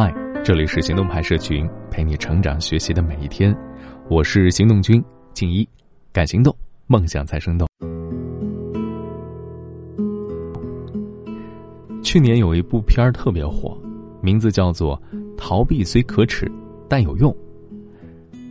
[0.00, 3.52] 嗨，这里是行动派社群，陪你成长学习的每一天。
[4.08, 5.02] 我是行动君
[5.34, 5.68] 静一，
[6.12, 7.66] 敢行动，梦想才生动。
[12.00, 13.76] 去年有一部片儿特别火，
[14.22, 14.96] 名字叫做
[15.36, 16.48] 《逃避虽可耻，
[16.88, 17.32] 但有用》。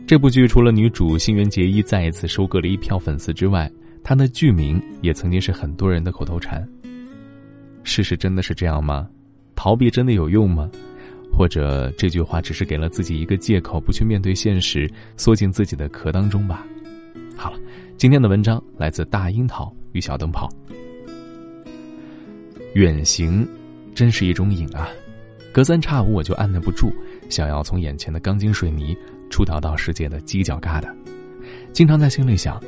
[0.05, 3.71] 这部剧除了女主新垣结衣再一次收割了一票粉丝之外，
[4.03, 6.67] 她的剧名也曾经是很多人的口头禅。
[7.83, 9.07] 事实真的是这样吗？
[9.55, 10.69] 逃避真的有用吗？
[11.37, 16.65] 或者这句话只是给了自己一个借口，不去面对现实，缩进自己的壳当中吧？
[17.35, 17.59] 好了，
[17.95, 20.49] 今天的文章来自大樱桃与小灯泡。
[22.73, 23.47] 远行，
[23.93, 24.89] 真是一种瘾啊！
[25.53, 26.91] 隔三差五我就按捺不住，
[27.29, 28.97] 想要从眼前的钢筋水泥
[29.29, 30.91] 出逃到世界的犄角旮旯。
[31.71, 32.59] 经常在心里想，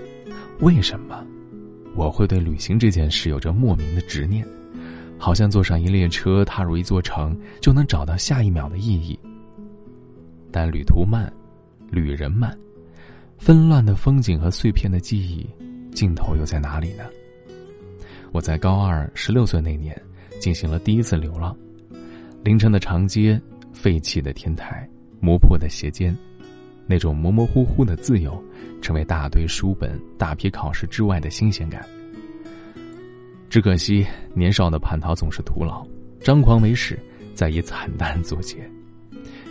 [0.60, 1.26] 为什么
[1.96, 4.46] 我会对旅行这件事有着莫名的执念？
[5.20, 9.20] 好像坐上一列车，踏入一座城，就能找到下一秒的意义。
[10.50, 11.32] 但旅途慢，
[11.92, 12.58] 旅人慢，
[13.38, 15.48] 纷乱的风景和碎片的记忆，
[15.94, 17.04] 尽头又在哪里呢？
[18.32, 20.02] 我在高二十六岁那年，
[20.40, 21.56] 进行了第一次流浪。
[22.44, 23.40] 凌晨的长街，
[23.74, 26.18] 废弃的天台，磨破的鞋尖，
[26.88, 28.42] 那种模模糊糊的自由，
[28.82, 31.86] 成为大堆书本、大批考试之外的新鲜感。
[33.50, 34.06] 只可惜，
[34.36, 35.84] 年少的叛逃总是徒劳，
[36.22, 37.00] 张狂为始，
[37.34, 38.58] 再以惨淡作结。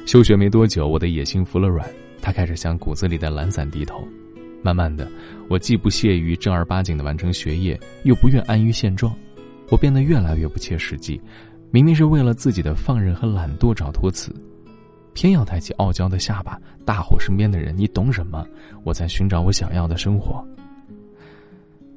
[0.07, 1.85] 休学没多久，我的野心服了软，
[2.23, 4.07] 他开始向骨子里的懒散低头。
[4.63, 5.11] 慢慢的，
[5.49, 9.13] 我既不屑于正儿八经的完成学业，又不愿安于现状，
[9.69, 11.21] 我变得越来越不切实际。
[11.73, 14.33] 明明是为了自己的放任和懒惰找托词，
[15.13, 18.47] 偏要抬起傲娇的下巴，大吼身边的人：“你懂什么？
[18.85, 20.47] 我在寻找我想要的生活。”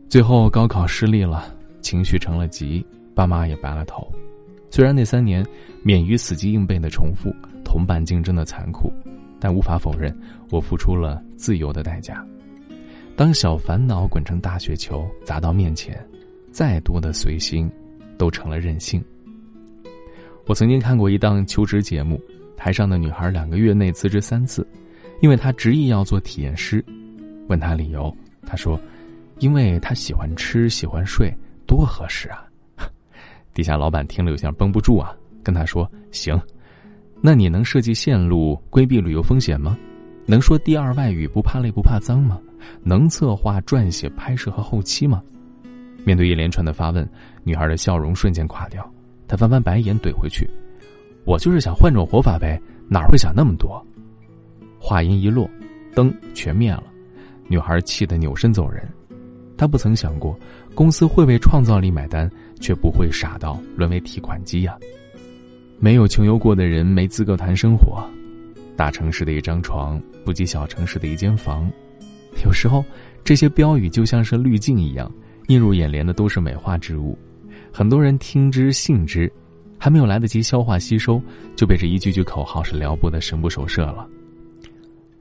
[0.10, 1.56] 最后高考失利了。
[1.82, 4.10] 情绪成了疾，爸妈也白了头。
[4.70, 5.46] 虽然那三年
[5.84, 7.30] 免于死记硬背的重复、
[7.66, 8.90] 同伴竞争的残酷，
[9.40, 10.18] 但无法否认
[10.50, 12.26] 我付出了自由的代价。
[13.18, 16.02] 当小烦恼滚成大雪球砸到面前，
[16.52, 17.69] 再多的随心
[18.18, 19.03] 都成了任性。
[20.48, 22.19] 我曾经看过一档求职节目，
[22.56, 24.66] 台上的女孩两个月内辞职三次，
[25.22, 26.84] 因为她执意要做体验师。
[27.48, 28.16] 问她理由，
[28.46, 28.80] 她说
[29.40, 31.31] ：“因为她喜欢吃，喜欢睡。”
[31.72, 32.46] 多合适啊！
[33.54, 36.38] 底下老板听了有些绷不住啊，跟他说：“行，
[37.22, 39.78] 那你能设计线路规避旅游风险吗？
[40.26, 42.38] 能说第二外语不怕累不怕脏吗？
[42.84, 45.24] 能策划撰写拍摄和后期吗？”
[46.04, 47.10] 面对一连串的发问，
[47.46, 48.86] 女孩的笑容瞬间垮掉，
[49.26, 50.50] 她翻翻白眼怼回去
[51.24, 53.81] ：“我就是想换种活法呗，哪会想那么多？”
[54.78, 55.50] 话音一落，
[55.96, 56.84] 灯全灭了，
[57.48, 58.86] 女孩气得扭身走人。
[59.62, 60.36] 他不曾想过。
[60.74, 62.28] 公司会为创造力买单，
[62.60, 64.76] 却不会傻到沦为提款机呀！
[65.78, 68.04] 没有穷游过的人没资格谈生活。
[68.76, 71.72] 大城市的一张床不及小城市的一间房。
[72.44, 72.84] 有时候，
[73.24, 75.12] 这些标语就像是滤镜一样，
[75.50, 77.16] 映入眼帘的都是美化之物。
[77.72, 79.32] 很多人听之信之，
[79.78, 81.22] 还没有来得及消化吸收，
[81.56, 84.10] 就被这一句句口号是撩拨的神不守舍了。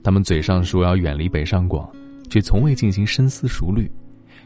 [0.02, 1.86] 他们嘴上说要远离北上广，
[2.30, 3.86] 却从未进行深思熟虑。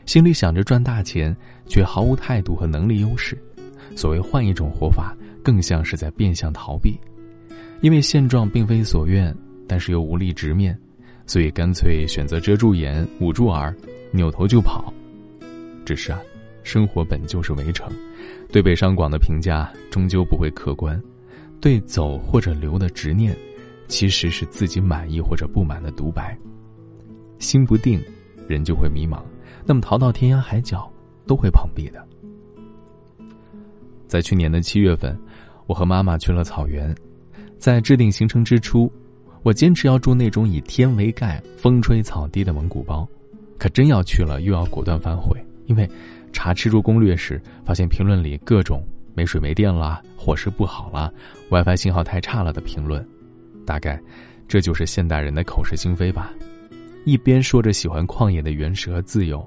[0.06, 1.34] 心里想着赚大钱，
[1.66, 3.36] 却毫无态度和能力优势。
[3.96, 6.98] 所谓换一种活法，更像是在变相逃避。
[7.80, 9.34] 因为现状并非所愿，
[9.66, 10.78] 但是又无力直面，
[11.26, 13.74] 所以干脆选择遮住眼、捂住耳，
[14.10, 14.92] 扭头就跑。
[15.84, 16.20] 只是啊，
[16.62, 17.92] 生活本就是围城，
[18.50, 21.00] 对北上广的评价终究不会客观。
[21.60, 23.34] 对走或者留的执念，
[23.88, 26.36] 其实是自己满意或者不满的独白。
[27.38, 28.02] 心不定，
[28.46, 29.22] 人就会迷茫。
[29.66, 30.90] 那么逃到天涯海角，
[31.26, 32.06] 都会碰壁的。
[34.06, 35.18] 在去年的七月份，
[35.66, 36.94] 我和妈妈去了草原，
[37.58, 38.92] 在制定行程之初，
[39.42, 43.08] 我坚持要住那种以天为盖、风吹草低的蒙古包，
[43.58, 45.88] 可真要去了，又要果断反悔，因为
[46.32, 51.10] 查吃住攻略时，发现评论里各种没水没电啦、伙食不好啦、
[51.50, 53.04] WiFi 信号太差了的评论，
[53.66, 54.00] 大概
[54.46, 56.32] 这就是现代人的口是心非吧。
[57.04, 59.46] 一边说着喜欢旷野的原始和自由，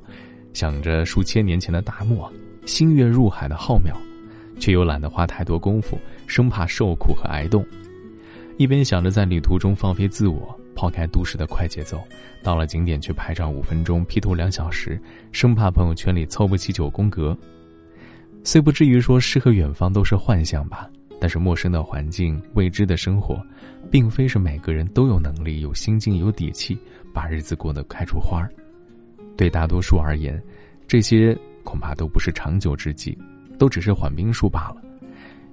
[0.54, 2.32] 想着数千年前的大漠、
[2.66, 3.94] 星月入海的浩渺，
[4.60, 7.64] 却又懒得花太多功夫，生怕受苦和挨冻；
[8.58, 12.00] 一边想着在旅途中放飞自我，抛开都市的快节奏，
[12.44, 15.02] 到了景点去拍照五分钟，P 图两小时，
[15.32, 17.36] 生怕朋友圈里凑不齐九宫格。
[18.44, 20.90] 虽不至于说诗和远方都是幻想吧。
[21.20, 23.42] 但是陌生的环境、未知的生活，
[23.90, 26.78] 并非是每个人都有能力、有心境、有底气，
[27.14, 28.50] 把日子过得开出花儿。
[29.36, 30.42] 对大多数而言，
[30.88, 33.18] 这些恐怕都不是长久之计，
[33.58, 34.82] 都只是缓兵术罢了。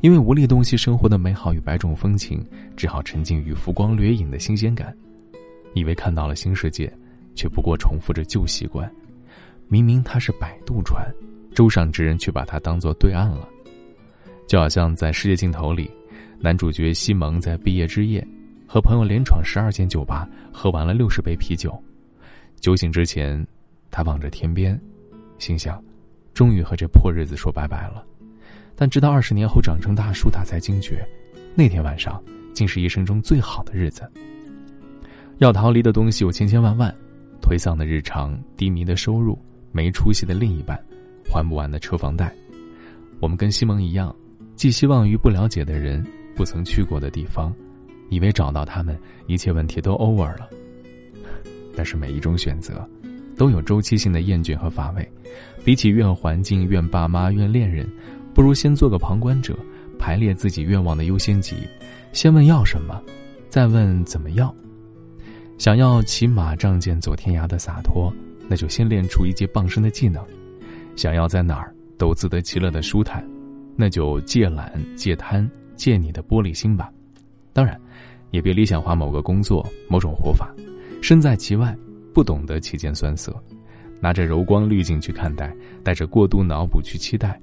[0.01, 2.45] 因为无力洞悉生活的美好与百种风情，
[2.77, 4.95] 只好沉浸于浮光掠影的新鲜感，
[5.73, 6.93] 以为看到了新世界，
[7.35, 8.91] 却不过重复着旧习惯。
[9.67, 11.11] 明明它是摆渡船，
[11.55, 13.49] 舟上之人却把它当作对岸了。
[14.47, 15.91] 就好像在《世界尽头》里，
[16.39, 18.27] 男主角西蒙在毕业之夜，
[18.67, 21.83] 和朋友连闯十二间酒吧，喝完了六十杯啤酒。
[22.61, 23.45] 酒醒之前，
[23.91, 24.79] 他望着天边，
[25.39, 25.83] 心想：
[26.35, 28.05] 终于和这破日子说拜拜了。
[28.77, 31.07] 但直到二十年后长成大树，他才惊觉，
[31.55, 34.11] 那天晚上竟是一生中最好的日子。
[35.39, 36.95] 要逃离的东西有千千万万，
[37.41, 39.39] 颓丧的日常，低迷的收入，
[39.73, 40.79] 没出息的另一半，
[41.31, 42.33] 还不完的车房贷。
[43.21, 44.15] 我们跟西蒙一样。
[44.57, 46.05] 寄希望于不了解的人、
[46.35, 47.55] 不曾去过的地方，
[48.09, 50.49] 以为找到他们，一切问题都 over 了。
[51.77, 52.89] 但是每一种选择，
[53.37, 55.09] 都有周期性的厌倦和乏味。
[55.65, 57.89] 比起怨环境、怨爸妈、怨恋人，
[58.33, 59.59] 不如先做个旁观者，
[59.99, 61.57] 排列自己愿望的优先级。
[62.13, 63.03] 先问要什么，
[63.49, 64.55] 再问怎么要。
[65.59, 68.13] 想要骑马仗剑走天涯的洒脱，
[68.49, 70.23] 那就先练出一技傍身的技能；
[70.95, 73.27] 想要在哪儿都自得其乐的舒坦。
[73.77, 76.93] 那就戒懒、戒贪、戒你的玻璃心吧。
[77.53, 77.81] 当然，
[78.31, 80.53] 也别理想化某个工作、某种活法，
[81.03, 81.77] 身在其外，
[82.13, 83.35] 不懂得其间酸涩，
[84.01, 87.41] 拿着柔光滤镜去看待，带着过度脑补去期待，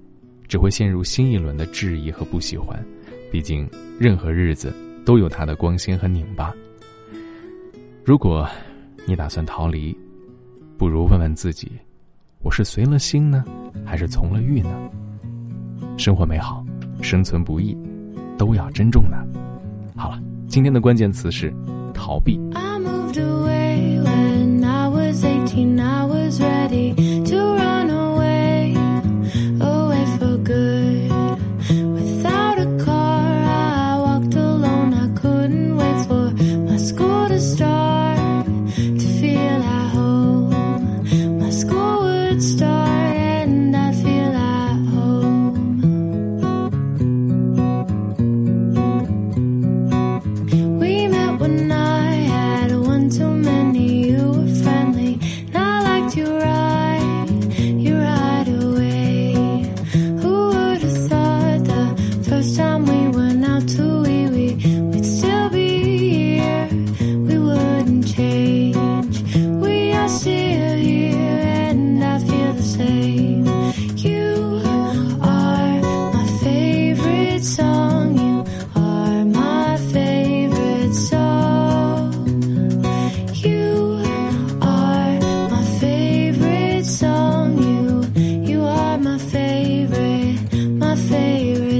[0.47, 2.83] 只会陷入新一轮的质疑和不喜欢。
[3.31, 3.69] 毕竟，
[3.99, 4.73] 任何日子
[5.05, 6.53] 都有它的光鲜和拧巴。
[8.03, 8.47] 如果
[9.05, 9.97] 你打算逃离，
[10.77, 11.71] 不如问问自己：
[12.41, 13.45] 我是随了心呢，
[13.85, 14.89] 还是从了欲呢？
[15.97, 16.63] 生活美好，
[17.01, 17.77] 生存不易，
[18.37, 19.17] 都要珍重呢。
[19.95, 21.53] 好了，今天的关键词是
[21.93, 22.39] 逃避。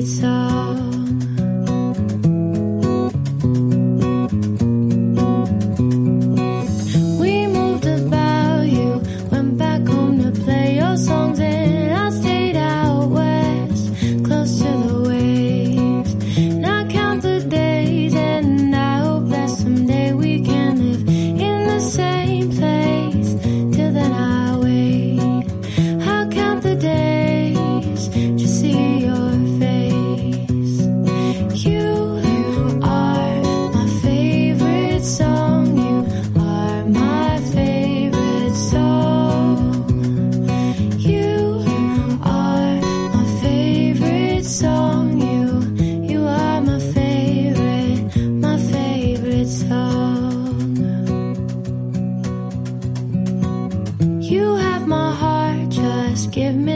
[0.01, 0.40] it's all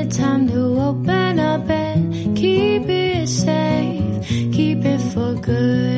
[0.10, 5.95] time to open up and keep it safe, keep it for good.